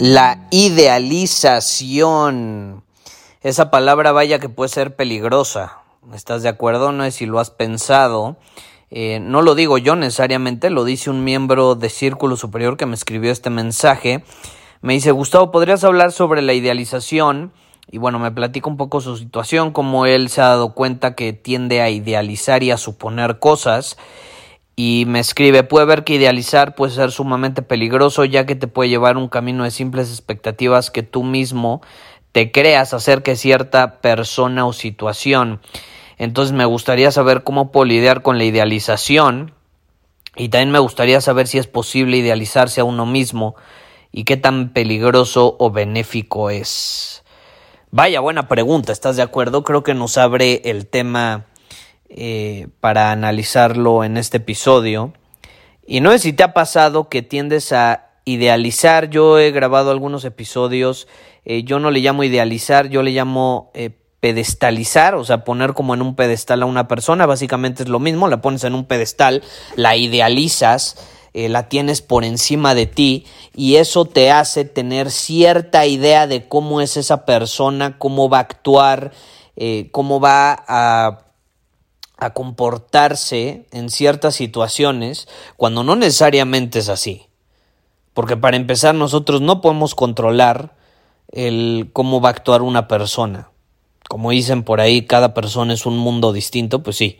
[0.00, 2.82] La idealización.
[3.42, 5.82] Esa palabra vaya que puede ser peligrosa.
[6.14, 6.90] ¿Estás de acuerdo?
[6.90, 8.38] No es si lo has pensado.
[8.90, 12.94] Eh, no lo digo yo necesariamente, lo dice un miembro de Círculo Superior que me
[12.94, 14.24] escribió este mensaje.
[14.80, 17.52] Me dice, Gustavo, ¿podrías hablar sobre la idealización?
[17.90, 21.34] Y bueno, me platica un poco su situación, como él se ha dado cuenta que
[21.34, 23.98] tiende a idealizar y a suponer cosas
[24.76, 28.88] y me escribe, puede ver que idealizar puede ser sumamente peligroso ya que te puede
[28.88, 31.82] llevar un camino de simples expectativas que tú mismo
[32.32, 35.60] te creas acerca de cierta persona o situación.
[36.18, 39.52] Entonces me gustaría saber cómo puedo lidiar con la idealización
[40.36, 43.56] y también me gustaría saber si es posible idealizarse a uno mismo
[44.12, 47.24] y qué tan peligroso o benéfico es.
[47.90, 49.64] Vaya buena pregunta, ¿estás de acuerdo?
[49.64, 51.46] Creo que nos abre el tema
[52.12, 55.12] eh, para analizarlo en este episodio.
[55.86, 59.10] Y no sé si te ha pasado que tiendes a idealizar.
[59.10, 61.06] Yo he grabado algunos episodios.
[61.44, 65.94] Eh, yo no le llamo idealizar, yo le llamo eh, pedestalizar, o sea, poner como
[65.94, 67.26] en un pedestal a una persona.
[67.26, 68.26] Básicamente es lo mismo.
[68.26, 69.44] La pones en un pedestal,
[69.76, 70.96] la idealizas.
[71.32, 76.80] la tienes por encima de ti y eso te hace tener cierta idea de cómo
[76.80, 79.12] es esa persona, cómo va a actuar,
[79.92, 81.29] cómo va a
[82.20, 85.26] a comportarse en ciertas situaciones
[85.56, 87.26] cuando no necesariamente es así.
[88.14, 90.76] Porque para empezar nosotros no podemos controlar
[91.32, 93.50] el cómo va a actuar una persona.
[94.08, 97.18] Como dicen por ahí, cada persona es un mundo distinto, pues sí.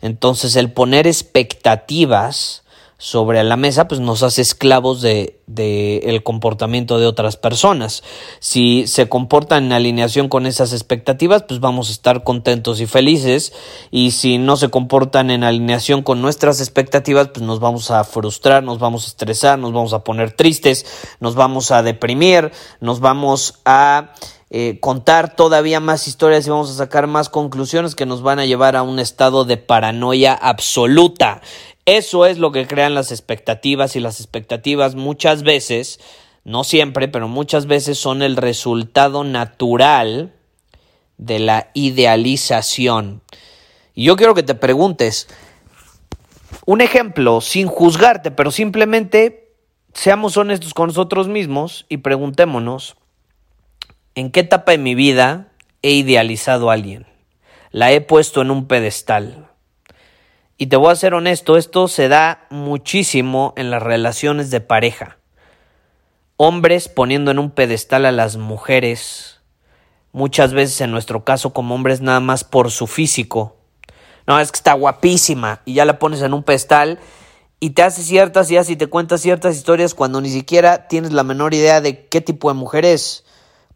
[0.00, 2.64] Entonces el poner expectativas
[3.00, 8.02] sobre la mesa, pues nos hace esclavos de, de, el comportamiento de otras personas.
[8.40, 13.52] Si se comportan en alineación con esas expectativas, pues vamos a estar contentos y felices.
[13.92, 18.64] Y si no se comportan en alineación con nuestras expectativas, pues nos vamos a frustrar,
[18.64, 20.84] nos vamos a estresar, nos vamos a poner tristes,
[21.20, 24.12] nos vamos a deprimir, nos vamos a
[24.50, 28.46] eh, contar todavía más historias y vamos a sacar más conclusiones que nos van a
[28.46, 31.42] llevar a un estado de paranoia absoluta.
[31.88, 36.00] Eso es lo que crean las expectativas y las expectativas muchas veces,
[36.44, 40.34] no siempre, pero muchas veces son el resultado natural
[41.16, 43.22] de la idealización.
[43.94, 45.28] Y yo quiero que te preguntes,
[46.66, 49.54] un ejemplo, sin juzgarte, pero simplemente
[49.94, 52.96] seamos honestos con nosotros mismos y preguntémonos,
[54.14, 57.06] ¿en qué etapa de mi vida he idealizado a alguien?
[57.70, 59.47] La he puesto en un pedestal.
[60.60, 65.18] Y te voy a ser honesto, esto se da muchísimo en las relaciones de pareja.
[66.36, 69.40] Hombres poniendo en un pedestal a las mujeres,
[70.10, 73.56] muchas veces en nuestro caso como hombres nada más por su físico.
[74.26, 76.98] No, es que está guapísima y ya la pones en un pedestal
[77.60, 81.22] y te hace ciertas ideas y te cuentas ciertas historias cuando ni siquiera tienes la
[81.22, 83.24] menor idea de qué tipo de mujer es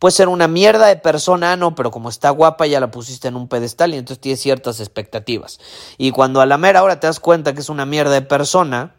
[0.02, 3.36] puede ser una mierda de persona, no, pero como está guapa ya la pusiste en
[3.36, 5.60] un pedestal y entonces tienes ciertas expectativas.
[5.96, 8.96] Y cuando a la mera hora te das cuenta que es una mierda de persona,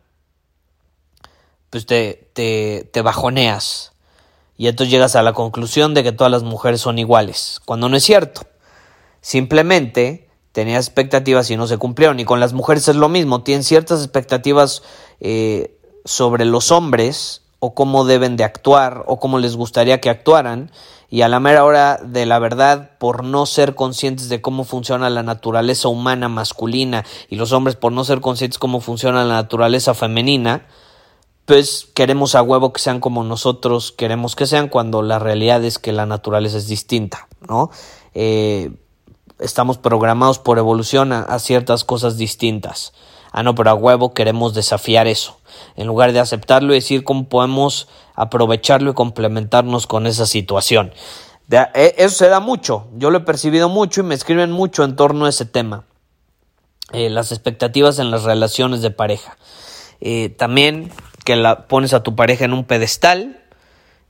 [1.70, 3.92] pues te, te, te bajoneas.
[4.56, 7.98] Y entonces llegas a la conclusión de que todas las mujeres son iguales, cuando no
[7.98, 8.44] es cierto.
[9.20, 12.22] Simplemente tenías expectativas y no se cumplieron.
[12.22, 14.84] Y con las mujeres es lo mismo, tienen ciertas expectativas
[15.20, 20.70] eh, sobre los hombres o cómo deben de actuar o cómo les gustaría que actuaran.
[21.10, 25.10] Y a la mera hora de la verdad por no ser conscientes de cómo funciona
[25.10, 29.94] la naturaleza humana masculina y los hombres por no ser conscientes cómo funciona la naturaleza
[29.94, 30.66] femenina
[31.46, 35.78] pues queremos a huevo que sean como nosotros queremos que sean cuando la realidad es
[35.78, 37.70] que la naturaleza es distinta no
[38.16, 38.72] eh,
[39.40, 42.94] estamos programados por evolución a ciertas cosas distintas.
[43.32, 45.40] Ah, no, pero a huevo queremos desafiar eso,
[45.76, 50.94] en lugar de aceptarlo y decir cómo podemos aprovecharlo y complementarnos con esa situación.
[51.50, 54.96] E, eso se da mucho, yo lo he percibido mucho y me escriben mucho en
[54.96, 55.86] torno a ese tema.
[56.92, 59.38] Eh, las expectativas en las relaciones de pareja.
[60.02, 60.92] Eh, también
[61.26, 63.42] que la pones a tu pareja en un pedestal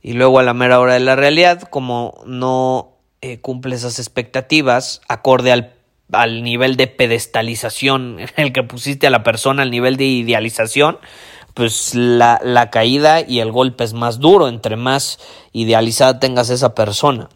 [0.02, 5.00] y luego a la mera hora de la realidad, como no eh, cumple esas expectativas
[5.08, 5.74] acorde al,
[6.12, 10.98] al nivel de pedestalización en el que pusiste a la persona, al nivel de idealización,
[11.54, 15.18] pues la, la, caída y el golpe es más duro entre más
[15.52, 17.28] idealizada tengas esa persona.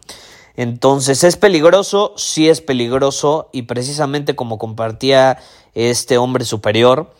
[0.59, 2.13] Entonces, ¿es peligroso?
[2.17, 5.37] Sí es peligroso y precisamente como compartía
[5.73, 7.13] este hombre superior,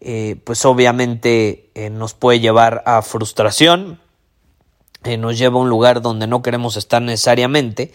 [0.00, 4.00] eh, pues obviamente eh, nos puede llevar a frustración,
[5.02, 7.92] eh, nos lleva a un lugar donde no queremos estar necesariamente.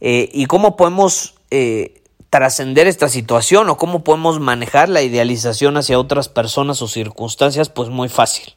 [0.00, 1.34] ¿Y cómo podemos
[2.30, 7.88] trascender esta situación o cómo podemos manejar la idealización hacia otras personas o circunstancias, pues
[7.88, 8.54] muy fácil,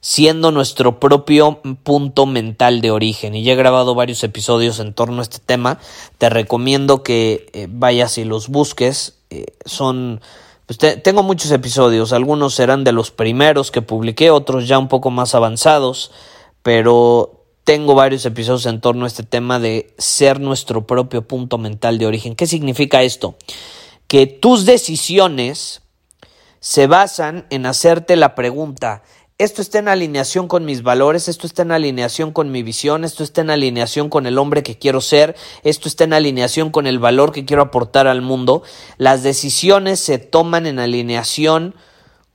[0.00, 3.34] siendo nuestro propio punto mental de origen.
[3.34, 5.78] Y ya he grabado varios episodios en torno a este tema,
[6.18, 10.20] te recomiendo que eh, vayas y los busques, eh, son...
[10.66, 15.10] Pues tengo muchos episodios, algunos serán de los primeros que publiqué, otros ya un poco
[15.10, 16.10] más avanzados,
[16.62, 21.98] pero tengo varios episodios en torno a este tema de ser nuestro propio punto mental
[21.98, 22.36] de origen.
[22.36, 23.36] ¿Qué significa esto?
[24.06, 25.82] Que tus decisiones
[26.60, 29.02] se basan en hacerte la pregunta,
[29.36, 33.24] esto está en alineación con mis valores, esto está en alineación con mi visión, esto
[33.24, 35.34] está en alineación con el hombre que quiero ser,
[35.64, 38.62] esto está en alineación con el valor que quiero aportar al mundo.
[38.96, 41.74] Las decisiones se toman en alineación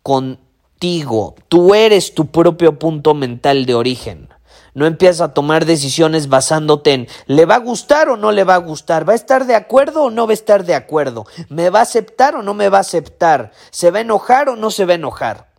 [0.03, 1.35] contigo.
[1.47, 4.27] Tú eres tu propio punto mental de origen.
[4.73, 8.55] No empiezas a tomar decisiones basándote en ¿le va a gustar o no le va
[8.55, 9.07] a gustar?
[9.07, 11.25] ¿Va a estar de acuerdo o no va a estar de acuerdo?
[11.49, 13.51] ¿Me va a aceptar o no me va a aceptar?
[13.71, 15.49] ¿Se va a enojar o no se va a enojar?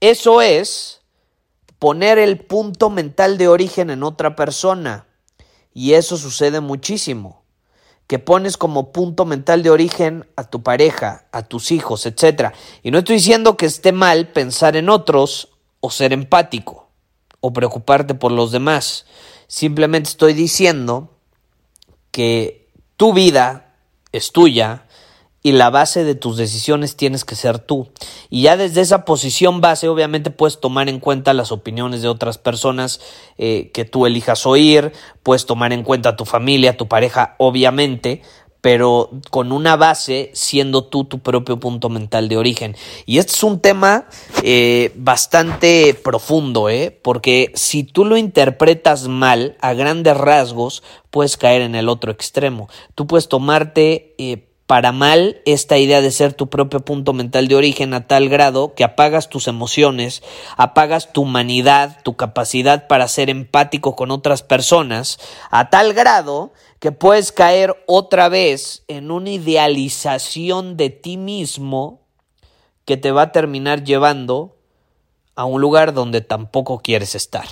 [0.00, 1.00] Eso es
[1.78, 5.06] poner el punto mental de origen en otra persona.
[5.72, 7.44] Y eso sucede muchísimo.
[8.06, 12.52] Que pones como punto mental de origen a tu pareja, a tus hijos, etc.
[12.82, 16.85] Y no estoy diciendo que esté mal pensar en otros o ser empático
[17.46, 19.06] o preocuparte por los demás.
[19.46, 21.10] Simplemente estoy diciendo
[22.10, 23.74] que tu vida
[24.12, 24.86] es tuya
[25.42, 27.88] y la base de tus decisiones tienes que ser tú.
[28.30, 32.36] Y ya desde esa posición base, obviamente puedes tomar en cuenta las opiniones de otras
[32.36, 33.00] personas
[33.38, 38.22] eh, que tú elijas oír, puedes tomar en cuenta a tu familia, tu pareja, obviamente,
[38.66, 42.74] pero con una base siendo tú tu propio punto mental de origen.
[43.04, 44.06] Y este es un tema
[44.42, 46.90] eh, bastante profundo, ¿eh?
[46.90, 50.82] porque si tú lo interpretas mal, a grandes rasgos,
[51.12, 52.68] puedes caer en el otro extremo.
[52.96, 54.16] Tú puedes tomarte...
[54.18, 58.28] Eh, para mal esta idea de ser tu propio punto mental de origen a tal
[58.28, 60.22] grado que apagas tus emociones,
[60.56, 65.18] apagas tu humanidad, tu capacidad para ser empático con otras personas,
[65.50, 72.02] a tal grado que puedes caer otra vez en una idealización de ti mismo
[72.84, 74.56] que te va a terminar llevando
[75.36, 77.46] a un lugar donde tampoco quieres estar.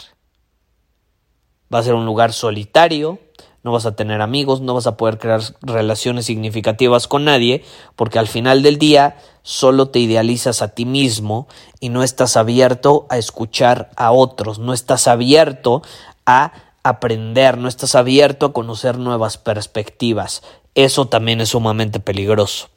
[1.73, 3.19] Va a ser un lugar solitario,
[3.65, 7.65] no vas a tener amigos, no vas a poder crear relaciones significativas con nadie,
[7.97, 11.49] porque al final del día solo te idealizas a ti mismo
[11.81, 15.83] y no estás abierto a escuchar a otros, no estás abierto
[16.27, 16.53] a
[16.83, 20.43] aprender, no estás abierto a conocer nuevas perspectivas.
[20.75, 22.69] Eso también es sumamente peligroso.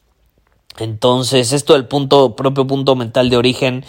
[0.78, 3.84] Entonces, esto del punto, propio punto mental de origen,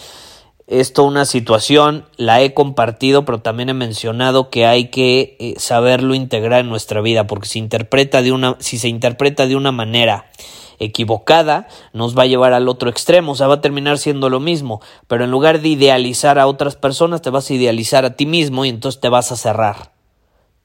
[0.69, 5.55] es toda una situación, la he compartido, pero también he mencionado que hay que eh,
[5.57, 9.71] saberlo integrar en nuestra vida, porque si, interpreta de una, si se interpreta de una
[9.71, 10.29] manera
[10.77, 14.39] equivocada, nos va a llevar al otro extremo, o sea, va a terminar siendo lo
[14.39, 18.27] mismo, pero en lugar de idealizar a otras personas, te vas a idealizar a ti
[18.27, 19.91] mismo y entonces te vas a cerrar,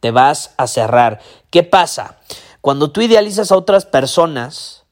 [0.01, 1.21] te vas a cerrar.
[1.49, 2.19] ¿Qué pasa?
[2.61, 4.85] Cuando tú idealizas a otras personas,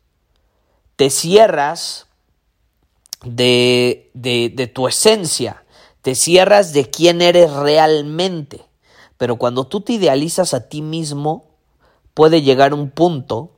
[0.96, 2.06] te cierras
[3.24, 5.64] de, de, tu esencia,
[6.02, 8.62] te cierras de quién eres realmente.
[9.16, 11.44] Pero cuando tú te idealizas a ti mismo,
[12.14, 13.52] puede llegar un punto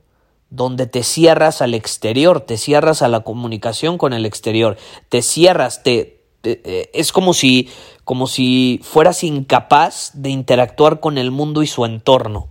[0.49, 4.77] donde te cierras al exterior, te cierras a la comunicación con el exterior,
[5.09, 7.69] te cierras, te, eh, es como si,
[8.03, 12.47] como si fueras incapaz de interactuar con el mundo y su entorno.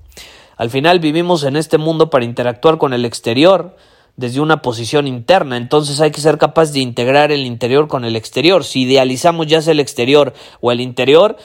[0.56, 3.76] Al final vivimos en este mundo para interactuar con el exterior,
[4.16, 5.56] desde una posición interna.
[5.56, 8.64] Entonces hay que ser capaz de integrar el interior con el exterior.
[8.64, 11.36] Si idealizamos ya sea el exterior o el interior,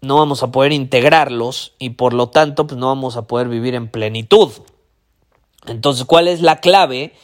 [0.00, 3.74] no vamos a poder integrarlos y por lo tanto pues no vamos a poder vivir
[3.74, 4.50] en plenitud.
[5.66, 7.14] Entonces, ¿cuál es la clave?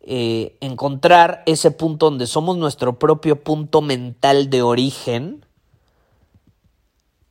[0.00, 5.46] Eh, encontrar ese punto donde somos nuestro propio punto mental de origen,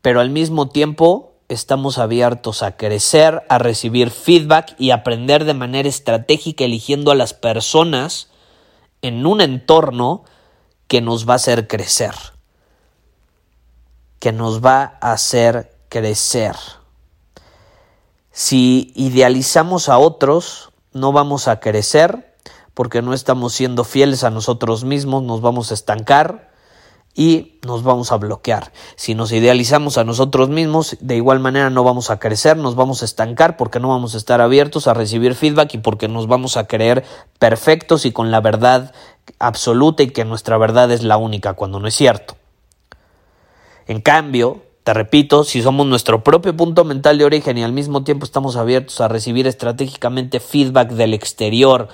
[0.01, 5.89] pero al mismo tiempo estamos abiertos a crecer, a recibir feedback y aprender de manera
[5.89, 8.29] estratégica eligiendo a las personas
[9.01, 10.24] en un entorno
[10.88, 12.15] que nos va a hacer crecer,
[14.20, 16.55] que nos va a hacer crecer.
[18.31, 22.38] Si idealizamos a otros, no vamos a crecer
[22.74, 26.50] porque no estamos siendo fieles a nosotros mismos, nos vamos a estancar
[27.13, 28.72] y nos vamos a bloquear.
[28.96, 33.01] Si nos idealizamos a nosotros mismos, de igual manera no vamos a crecer, nos vamos
[33.01, 36.58] a estancar porque no vamos a estar abiertos a recibir feedback y porque nos vamos
[36.58, 37.03] a creer
[37.39, 38.94] perfectos y con la verdad
[39.39, 42.38] absoluta y que nuestra verdad es la única cuando no es cierto.
[43.88, 48.03] En cambio, te repito, si somos nuestro propio punto mental de origen y al mismo
[48.03, 51.89] tiempo estamos abiertos a recibir estratégicamente feedback del exterior,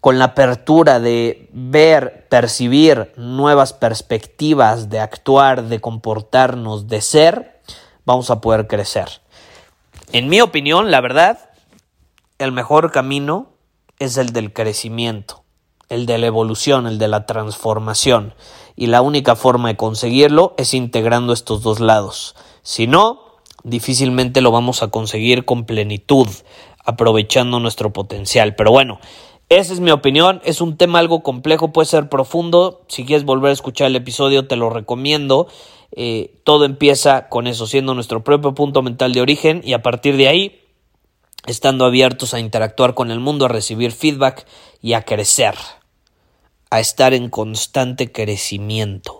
[0.00, 7.60] con la apertura de ver, percibir nuevas perspectivas, de actuar, de comportarnos, de ser,
[8.04, 9.20] vamos a poder crecer.
[10.12, 11.50] En mi opinión, la verdad,
[12.38, 13.48] el mejor camino
[13.98, 15.44] es el del crecimiento,
[15.90, 18.34] el de la evolución, el de la transformación.
[18.76, 22.34] Y la única forma de conseguirlo es integrando estos dos lados.
[22.62, 23.20] Si no,
[23.62, 26.28] difícilmente lo vamos a conseguir con plenitud,
[26.82, 28.54] aprovechando nuestro potencial.
[28.54, 28.98] Pero bueno,
[29.50, 33.50] esa es mi opinión, es un tema algo complejo, puede ser profundo, si quieres volver
[33.50, 35.48] a escuchar el episodio te lo recomiendo,
[35.90, 40.16] eh, todo empieza con eso, siendo nuestro propio punto mental de origen y a partir
[40.16, 40.60] de ahí,
[41.46, 44.46] estando abiertos a interactuar con el mundo, a recibir feedback
[44.80, 45.56] y a crecer,
[46.70, 49.19] a estar en constante crecimiento.